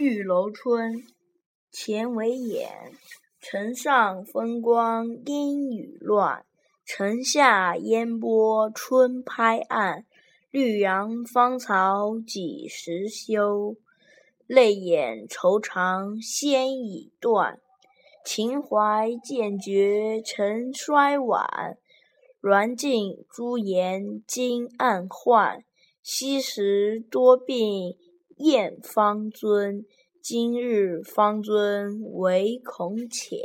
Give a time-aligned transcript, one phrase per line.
[0.00, 0.94] 玉楼春·
[1.70, 2.70] 钱为演。
[3.38, 6.46] 城上风光阴雨乱，
[6.86, 10.06] 城下烟波春拍岸。
[10.50, 13.76] 绿杨芳草几时休？
[14.46, 17.60] 泪眼愁肠先已断。
[18.24, 21.76] 情怀渐觉成衰晚，
[22.40, 25.62] 鸾镜朱颜今暗换。
[26.02, 27.98] 昔时多病
[28.40, 29.84] 厌方尊，
[30.22, 33.38] 今日方尊唯恐浅。